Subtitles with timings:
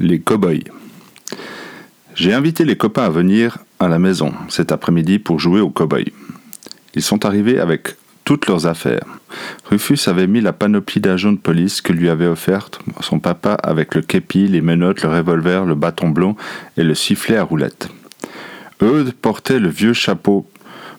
[0.00, 0.64] Les cow-boys.
[2.16, 6.10] J'ai invité les copains à venir à la maison cet après-midi pour jouer aux cow-boys.
[6.96, 7.94] Ils sont arrivés avec
[8.24, 9.06] toutes leurs affaires.
[9.70, 13.94] Rufus avait mis la panoplie d'agents de police que lui avait offerte son papa avec
[13.94, 16.34] le képi, les menottes, le revolver, le bâton blond
[16.76, 17.88] et le sifflet à roulette.
[18.82, 20.48] Eudes portait le vieux chapeau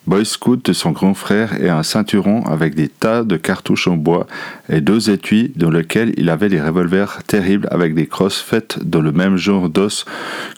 [0.08, 3.98] Boy Scout de son grand frère et un ceinturon avec des tas de cartouches en
[3.98, 4.28] bois
[4.70, 9.02] et deux étuis dans lesquels il avait des revolvers terribles avec des crosses faites dans
[9.02, 10.05] le même genre d'os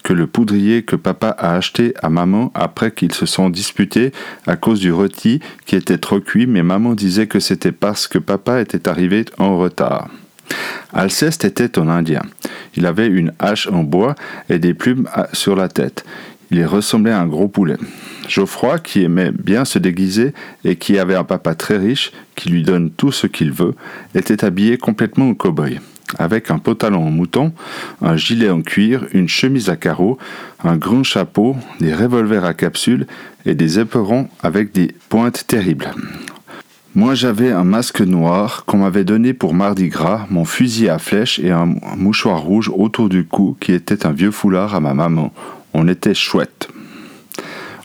[0.04, 4.12] que le poudrier que papa a acheté à maman après qu'ils se sont disputés
[4.48, 8.18] à cause du rôti qui était trop cuit, mais maman disait que c'était parce que
[8.18, 10.10] papa était arrivé en retard.
[10.94, 12.22] Alceste était un Indien.
[12.76, 14.16] Il avait une hache en bois
[14.50, 16.06] et des plumes sur la tête.
[16.52, 17.78] Il ressemblait à un gros poulet.
[18.28, 20.34] Geoffroy, qui aimait bien se déguiser
[20.64, 23.74] et qui avait un papa très riche qui lui donne tout ce qu'il veut,
[24.16, 25.80] était habillé complètement en cow-boy,
[26.20, 27.54] avec un pantalon en mouton,
[28.02, 30.18] un gilet en cuir, une chemise à carreaux,
[30.64, 33.08] un grand chapeau, des revolvers à capsule
[33.46, 35.92] et des éperons avec des pointes terribles.
[36.96, 41.38] Moi j'avais un masque noir qu'on m'avait donné pour Mardi Gras, mon fusil à flèche
[41.38, 45.32] et un mouchoir rouge autour du cou qui était un vieux foulard à ma maman.
[45.74, 46.70] On était chouette.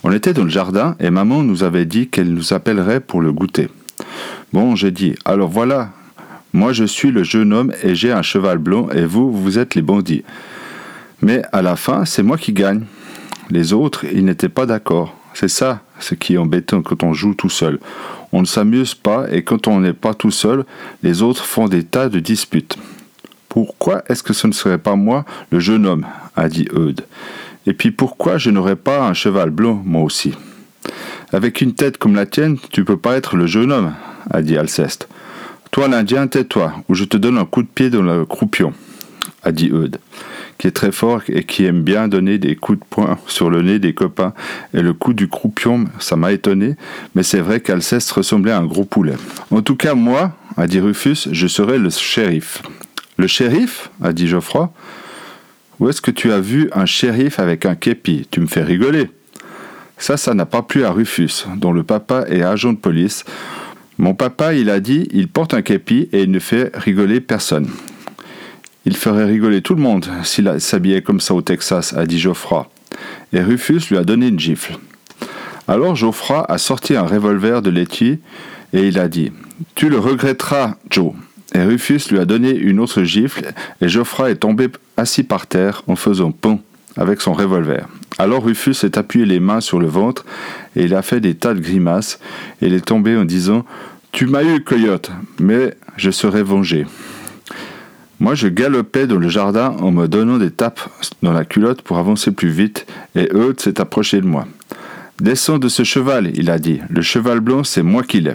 [0.04, 3.32] On était dans le jardin et maman nous avait dit qu'elle nous appellerait pour le
[3.32, 3.68] goûter.
[4.52, 5.90] Bon, j'ai dit, alors voilà,
[6.52, 9.74] moi je suis le jeune homme et j'ai un cheval blond et vous, vous êtes
[9.74, 10.24] les bandits.
[11.20, 12.82] Mais à la fin, c'est moi qui gagne.
[13.50, 15.16] Les autres, ils n'étaient pas d'accord.
[15.34, 17.78] C'est ça, ce qui est embêtant quand on joue tout seul.
[18.32, 20.64] On ne s'amuse pas et quand on n'est pas tout seul,
[21.02, 22.76] les autres font des tas de disputes.
[23.48, 26.06] Pourquoi est-ce que ce ne serait pas moi le jeune homme?
[26.34, 27.04] a dit Eudes.
[27.66, 30.34] Et puis pourquoi je n'aurais pas un cheval blond, moi aussi?
[31.32, 33.92] Avec une tête comme la tienne, tu peux pas être le jeune homme,
[34.30, 35.08] a dit Alceste.
[35.70, 38.74] Toi, l'Indien, tais-toi, ou je te donne un coup de pied dans le croupion,
[39.42, 39.98] a dit Eudes,
[40.58, 43.62] qui est très fort et qui aime bien donner des coups de poing sur le
[43.62, 44.34] nez des copains.
[44.74, 46.76] Et le coup du croupion, ça m'a étonné,
[47.14, 49.14] mais c'est vrai qu'Alceste ressemblait à un gros poulet.
[49.50, 52.62] En tout cas, moi, a dit Rufus, je serai le shérif.
[53.16, 54.70] Le shérif a dit Geoffroy.
[55.82, 58.28] Où est-ce que tu as vu un shérif avec un képi?
[58.30, 59.10] Tu me fais rigoler.
[59.98, 63.24] Ça, ça n'a pas plu à Rufus, dont le papa est agent de police.
[63.98, 67.68] Mon papa, il a dit, il porte un képi et il ne fait rigoler personne.
[68.84, 72.70] Il ferait rigoler tout le monde s'il s'habillait comme ça au Texas, a dit Geoffroy.
[73.32, 74.78] Et Rufus lui a donné une gifle.
[75.66, 78.20] Alors Geoffroy a sorti un revolver de l'étui
[78.72, 79.32] et il a dit
[79.74, 81.12] Tu le regretteras, Joe.
[81.54, 85.82] Et Rufus lui a donné une autre gifle, et Geoffroy est tombé assis par terre
[85.86, 86.60] en faisant pont
[86.96, 87.88] avec son revolver.
[88.18, 90.24] Alors Rufus s'est appuyé les mains sur le ventre,
[90.76, 92.18] et il a fait des tas de grimaces,
[92.60, 93.64] et il est tombé en disant
[94.12, 95.10] Tu m'as eu, coyote,
[95.40, 96.86] mais je serai vengé.
[98.20, 100.80] Moi, je galopais dans le jardin en me donnant des tapes
[101.22, 102.86] dans la culotte pour avancer plus vite,
[103.16, 104.46] et Eudes s'est approché de moi.
[105.20, 106.80] Descends de ce cheval, il a dit.
[106.88, 108.34] Le cheval blanc, c'est moi qui l'ai.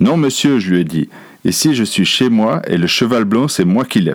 [0.00, 1.08] Non, monsieur, je lui ai dit.
[1.44, 4.14] Ici, je suis chez moi et le cheval blanc, c'est moi qui l'ai.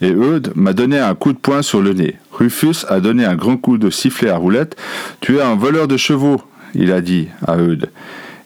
[0.00, 2.16] Et Eudes m'a donné un coup de poing sur le nez.
[2.32, 4.76] Rufus a donné un grand coup de sifflet à roulette.
[5.20, 6.40] Tu es un voleur de chevaux,
[6.74, 7.90] il a dit à Eudes.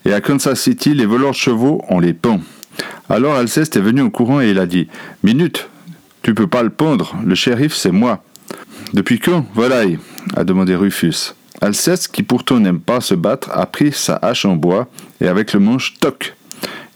[0.04, 2.40] Et à Kansas City, les voleurs de chevaux, on les pend.
[3.08, 4.88] Alors Alceste est venu en courant et il a dit
[5.22, 5.68] Minute,
[6.22, 8.22] tu peux pas le pendre, le shérif, c'est moi.
[8.94, 9.98] Depuis quand, volaille?
[10.36, 11.34] a demandé Rufus.
[11.60, 14.88] Alceste, qui pourtant n'aime pas se battre, a pris sa hache en bois
[15.20, 16.34] et avec le manche, toc,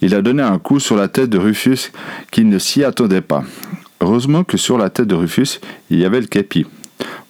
[0.01, 1.91] il a donné un coup sur la tête de Rufus
[2.31, 3.45] qui ne s'y attendait pas.
[4.07, 5.59] Heureusement que sur la tête de Rufus,
[5.91, 6.65] il y avait le képi.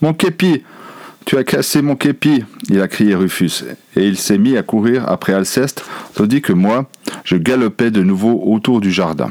[0.03, 0.63] Mon képi
[1.25, 3.65] Tu as cassé mon képi il a crié Rufus,
[3.97, 5.83] et il s'est mis à courir après Alceste,
[6.13, 6.91] tandis que moi,
[7.25, 9.31] je galopais de nouveau autour du jardin.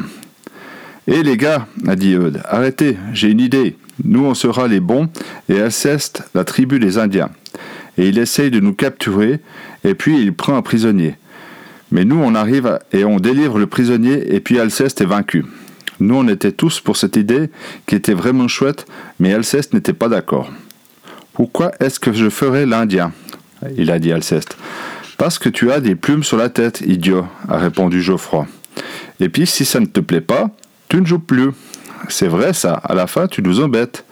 [1.08, 3.78] Hé les gars, a dit Eudes, arrêtez, j'ai une idée.
[4.04, 5.08] Nous on sera les bons,
[5.48, 7.30] et Alceste la tribu des Indiens.
[8.00, 9.40] Et il essaye de nous capturer,
[9.84, 11.16] et puis il prend un prisonnier.
[11.92, 15.46] Mais nous, on arrive et on délivre le prisonnier et puis Alceste est vaincu.
[16.00, 17.50] Nous, on était tous pour cette idée
[17.88, 18.86] qui était vraiment chouette,
[19.20, 20.52] mais Alceste n'était pas d'accord.
[21.34, 23.12] Pourquoi est-ce que je ferais l'Indien
[23.78, 24.58] Il a dit Alceste.
[25.18, 28.48] Parce que tu as des plumes sur la tête, idiot, a répondu Geoffroy.
[29.20, 30.50] Et puis, si ça ne te plaît pas,
[30.90, 31.52] tu ne joues plus.
[32.10, 34.06] C'est vrai ça, à la fin, tu nous embêtes.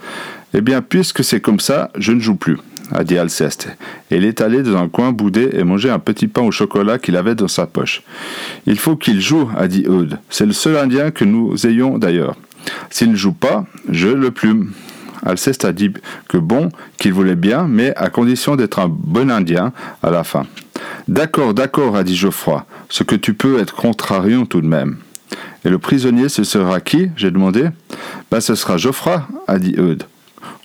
[0.54, 2.58] Eh bien, puisque c'est comme ça, je ne joue plus
[2.92, 3.70] a dit Alceste,
[4.12, 7.00] et il est allé dans un coin bouder et manger un petit pain au chocolat
[7.00, 8.04] qu'il avait dans sa poche.
[8.66, 10.20] Il faut qu'il joue, a dit Eudes.
[10.30, 12.36] C'est le seul Indien que nous ayons d'ailleurs.
[12.90, 14.72] S'il ne joue pas, je le plume.
[15.26, 15.92] Alceste a dit
[16.28, 19.72] que bon, qu'il voulait bien, mais à condition d'être un bon Indien
[20.02, 20.46] à la fin.
[21.08, 24.98] D'accord, d'accord, a dit Geoffroy, ce que tu peux être contrariant tout de même.
[25.66, 27.10] Et le prisonnier, ce sera qui?
[27.16, 27.70] J'ai demandé.
[28.30, 30.04] Ben, ce sera Geoffroy, a dit Eudes.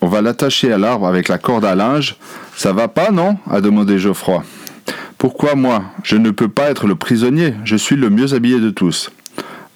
[0.00, 2.16] On va l'attacher à l'arbre avec la corde à linge.
[2.56, 3.36] Ça va pas, non?
[3.50, 4.42] a demandé Geoffroy.
[5.18, 5.82] Pourquoi moi?
[6.04, 9.10] Je ne peux pas être le prisonnier, je suis le mieux habillé de tous.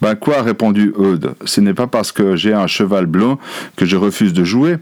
[0.01, 3.39] Ben quoi, a répondu Eudes, ce n'est pas parce que j'ai un cheval blanc
[3.77, 4.77] que je refuse de jouer.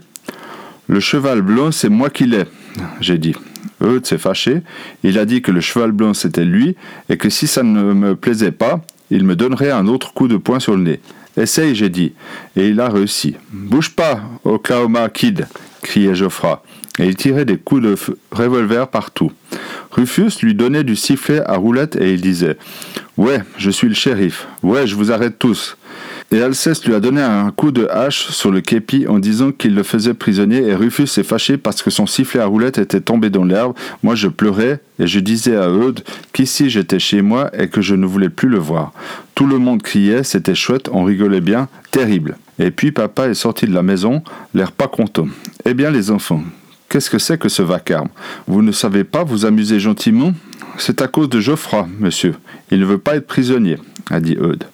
[0.87, 2.45] Le cheval blanc, c'est moi qui l'ai,
[3.01, 3.35] j'ai dit.
[3.83, 4.61] Eudes s'est fâché,
[5.03, 6.75] il a dit que le cheval blanc c'était lui,
[7.09, 10.37] et que si ça ne me plaisait pas, il me donnerait un autre coup de
[10.37, 10.99] poing sur le nez.
[11.37, 12.13] Essaye, j'ai dit,
[12.55, 13.35] et il a réussi.
[13.51, 15.47] Bouge pas, Oklahoma Kid,
[15.81, 16.61] criait Geoffroy,
[16.99, 17.95] et il tirait des coups de
[18.31, 19.31] revolver partout.
[19.91, 22.57] Rufus lui donnait du sifflet à roulette et il disait
[23.17, 24.47] Ouais, je suis le shérif.
[24.63, 25.77] Ouais, je vous arrête tous.
[26.33, 29.75] Et Alceste lui a donné un coup de hache sur le képi en disant qu'il
[29.75, 33.29] le faisait prisonnier et Rufus s'est fâché parce que son sifflet à roulette était tombé
[33.29, 33.73] dans l'herbe.
[34.01, 37.95] Moi je pleurais et je disais à Eudes qu'ici j'étais chez moi et que je
[37.95, 38.93] ne voulais plus le voir.
[39.35, 42.37] Tout le monde criait, c'était chouette, on rigolait bien, terrible.
[42.59, 44.23] Et puis papa est sorti de la maison,
[44.53, 45.27] l'air pas content.
[45.65, 46.43] Eh bien les enfants,
[46.87, 48.09] Qu'est-ce que c'est que ce vacarme?
[48.47, 50.33] Vous ne savez pas vous amuser gentiment?
[50.77, 52.35] C'est à cause de Geoffroy, monsieur.
[52.69, 53.77] Il ne veut pas être prisonnier,
[54.09, 54.65] a dit Eudes.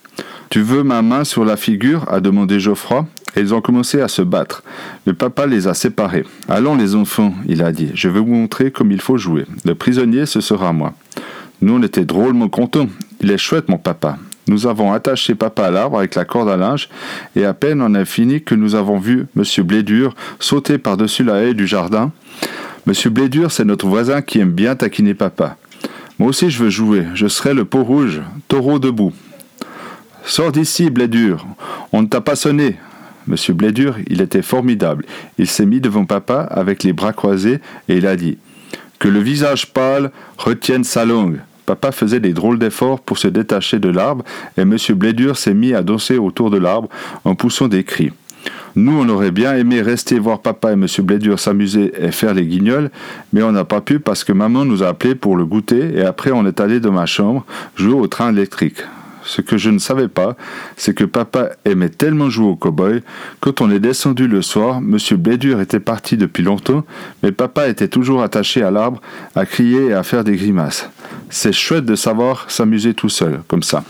[0.49, 3.05] Tu veux ma main sur la figure a demandé Geoffroy,
[3.35, 4.63] et ils ont commencé à se battre.
[5.05, 6.23] Le papa les a séparés.
[6.47, 9.45] Allons les enfants, il a dit, je vais vous montrer comme il faut jouer.
[9.65, 10.93] Le prisonnier, ce sera moi.
[11.61, 12.87] Nous, on était drôlement contents.
[13.19, 14.17] Il est chouette, mon papa.
[14.47, 16.87] Nous avons attaché papa à l'arbre avec la corde à linge,
[17.35, 19.43] et à peine on a fini que nous avons vu M.
[19.65, 22.13] Blédur sauter par-dessus la haie du jardin.
[22.87, 22.93] M.
[23.11, 25.57] Blédur, c'est notre voisin qui aime bien taquiner papa.
[26.17, 29.11] Moi aussi je veux jouer, je serai le peau rouge, taureau debout.
[30.27, 31.47] Sors d'ici, Blédur,
[31.93, 32.75] on ne t'a pas sonné.
[33.27, 35.05] Monsieur Blédur, il était formidable.
[35.37, 38.37] Il s'est mis devant papa avec les bras croisés et il a dit
[38.99, 41.39] Que le visage pâle retienne sa langue.
[41.65, 44.25] Papa faisait des drôles d'efforts pour se détacher de l'arbre,
[44.57, 44.75] et M.
[44.95, 46.89] Blédur s'est mis à danser autour de l'arbre
[47.23, 48.11] en poussant des cris.
[48.75, 50.87] Nous, on aurait bien aimé rester voir papa et M.
[51.03, 52.91] Blédur s'amuser et faire les guignols,
[53.31, 56.01] mais on n'a pas pu parce que maman nous a appelés pour le goûter et
[56.01, 57.45] après on est allé dans ma chambre
[57.77, 58.81] jouer au train électrique.
[59.27, 60.35] Ce que je ne savais pas,
[60.77, 63.03] c'est que papa aimait tellement jouer au cow-boy.
[63.41, 64.97] Quand on est descendu le soir, M.
[65.17, 66.85] Blédur était parti depuis longtemps,
[67.21, 69.01] mais papa était toujours attaché à l'arbre,
[69.35, 70.89] à crier et à faire des grimaces.
[71.29, 73.83] C'est chouette de savoir s'amuser tout seul, comme ça.